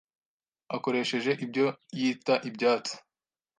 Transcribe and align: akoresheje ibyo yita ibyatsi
akoresheje 0.75 1.31
ibyo 1.45 1.65
yita 1.99 2.35
ibyatsi 2.49 2.95